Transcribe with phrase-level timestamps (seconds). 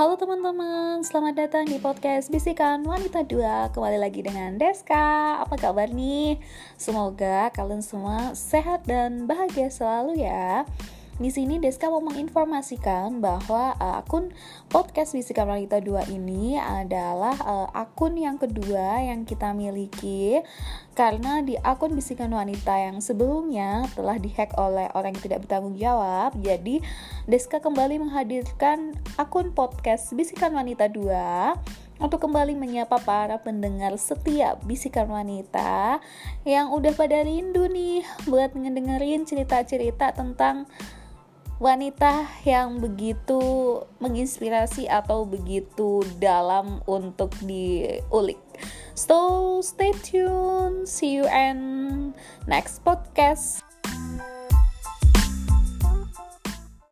[0.00, 5.36] Halo teman-teman, selamat datang di podcast Bisikan Wanita 2 Kembali lagi dengan Deska.
[5.44, 6.40] Apa kabar nih?
[6.80, 10.64] Semoga kalian semua sehat dan bahagia selalu ya
[11.20, 14.32] di sini Deska mau menginformasikan bahwa uh, akun
[14.72, 20.40] podcast Bisikan Wanita 2 ini adalah uh, akun yang kedua yang kita miliki
[20.96, 26.32] karena di akun Bisikan Wanita yang sebelumnya telah dihack oleh orang yang tidak bertanggung jawab.
[26.40, 26.80] Jadi
[27.28, 35.04] Deska kembali menghadirkan akun podcast Bisikan Wanita 2 untuk kembali menyapa para pendengar setiap bisikan
[35.12, 36.00] wanita
[36.48, 40.64] yang udah pada rindu nih buat ngedengerin cerita-cerita tentang
[41.60, 43.38] wanita yang begitu
[44.00, 48.40] menginspirasi atau begitu dalam untuk diulik.
[48.96, 52.16] So stay tuned, see you and
[52.48, 53.69] next podcast.